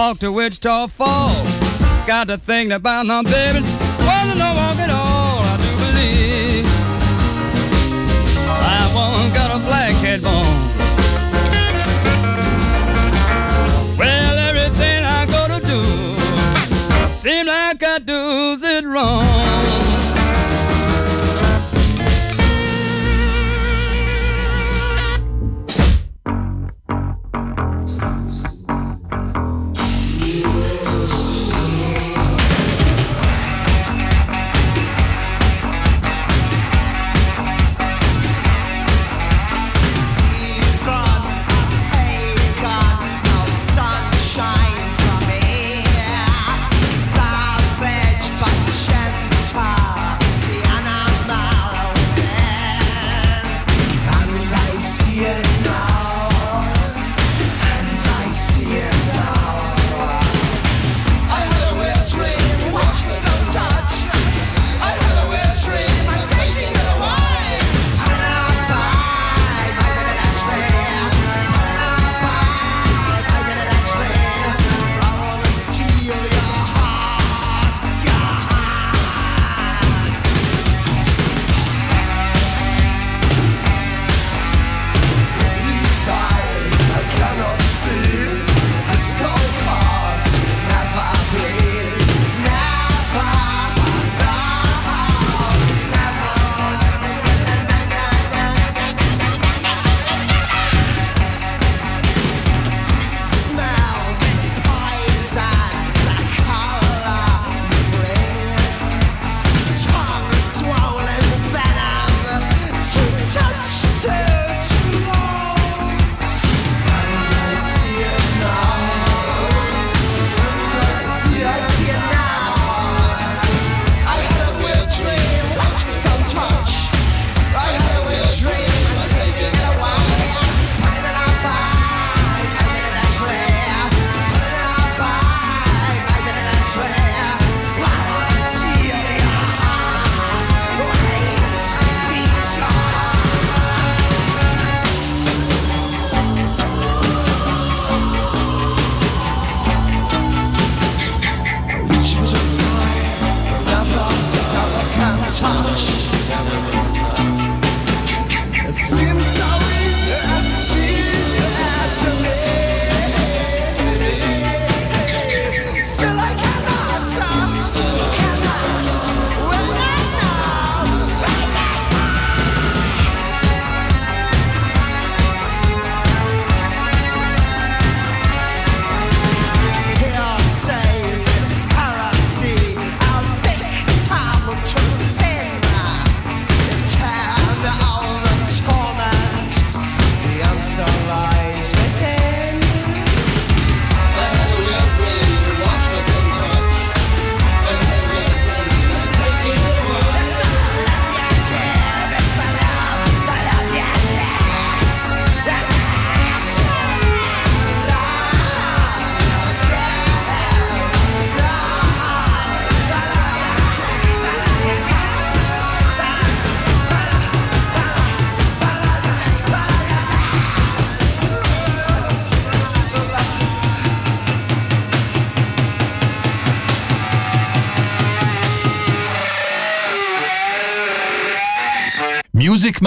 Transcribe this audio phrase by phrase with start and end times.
[0.00, 1.60] walk to Wichita Falls.
[2.06, 3.69] Got to think about my baby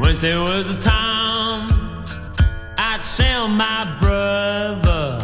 [0.00, 2.04] Once there was a time
[2.78, 5.22] I'd sell my brother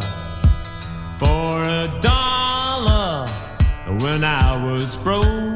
[1.19, 3.27] for a dollar
[4.01, 5.56] when I was broke.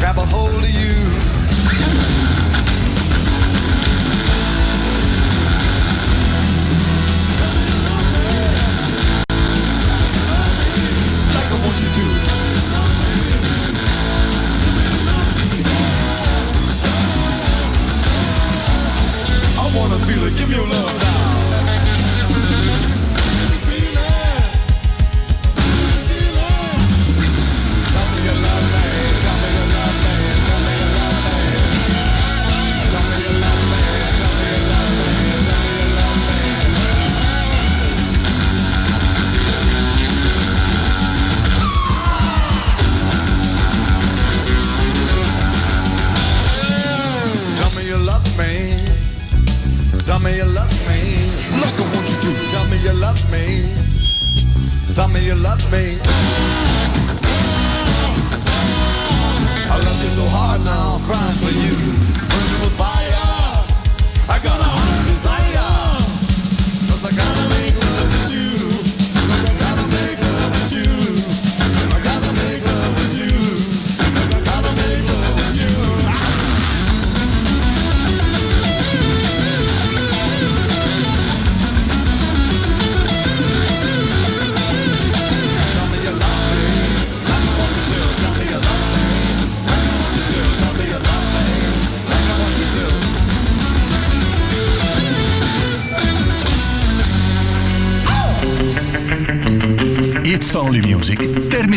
[0.00, 2.29] Grab a hold of you.